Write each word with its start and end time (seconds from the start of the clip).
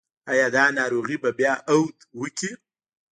ایا 0.31 0.47
دا 0.55 0.63
ناروغي 0.77 1.17
به 1.21 1.29
بیا 1.39 1.53
عود 1.71 1.97
وکړي؟ 2.19 2.51